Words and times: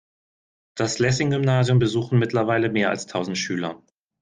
Das 0.75 0.97
Lessing-Gymnasium 0.97 1.77
besuchen 1.77 2.17
mittlerweile 2.17 2.69
mehr 2.71 2.89
als 2.89 3.05
tausend 3.05 3.37
Schüler. 3.37 3.83